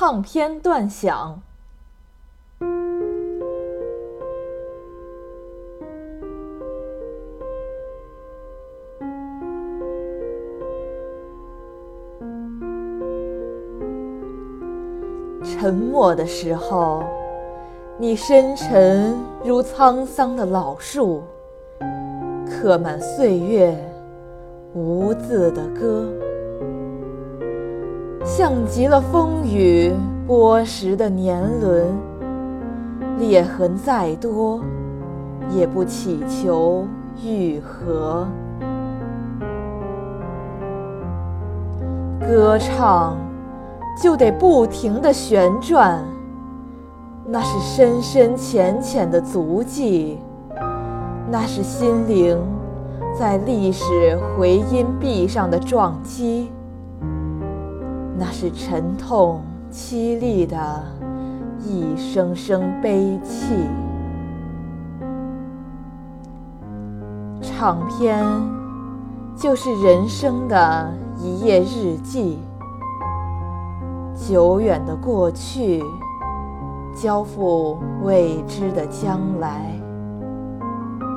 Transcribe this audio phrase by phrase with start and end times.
[0.00, 1.38] 唱片断响。
[15.44, 17.04] 沉默的时候，
[17.98, 19.14] 你深沉
[19.44, 21.22] 如沧桑的老树，
[22.48, 23.76] 刻满岁月
[24.72, 26.10] 无字的歌，
[28.32, 29.92] 像极了风雨
[30.28, 31.84] 剥蚀的年轮。
[33.18, 34.60] 裂痕再多，
[35.50, 36.86] 也不祈求
[37.20, 38.24] 愈合。
[42.20, 43.16] 歌唱。
[44.00, 46.02] 就得不停地旋转，
[47.26, 50.18] 那是深深浅浅的足迹，
[51.30, 52.38] 那是心灵
[53.18, 56.50] 在历史回音壁上的撞击，
[58.20, 59.40] 那是沉痛
[59.72, 60.84] 凄厉的
[61.64, 63.54] 一声声悲泣。
[67.40, 68.22] 唱片
[69.34, 72.38] 就是人生的一页日记。
[74.14, 75.82] 久远的过去，
[76.94, 79.74] 交付未知的将来。